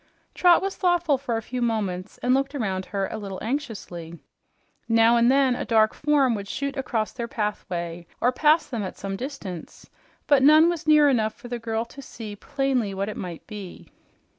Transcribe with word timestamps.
Trot 0.33 0.63
was 0.63 0.75
thoughtful 0.75 1.19
for 1.19 1.37
a 1.37 1.43
few 1.43 1.61
moments 1.61 2.17
and 2.23 2.33
looked 2.33 2.55
around 2.55 2.85
her 2.85 3.07
a 3.11 3.17
little 3.19 3.37
anxiously. 3.43 4.17
Now 4.89 5.15
and 5.15 5.29
then 5.31 5.55
a 5.55 5.63
dark 5.63 5.93
form 5.93 6.33
would 6.33 6.47
shoot 6.47 6.75
across 6.75 7.11
their 7.11 7.27
pathway 7.27 8.07
or 8.19 8.31
pass 8.31 8.65
them 8.65 8.81
at 8.81 8.97
some 8.97 9.15
distance, 9.15 9.87
but 10.25 10.41
none 10.41 10.69
was 10.69 10.87
near 10.87 11.07
enough 11.07 11.35
for 11.35 11.49
the 11.49 11.59
girl 11.59 11.85
to 11.85 12.01
see 12.01 12.35
plainly 12.35 12.95
what 12.95 13.09
it 13.09 13.15
might 13.15 13.45
be. 13.45 13.89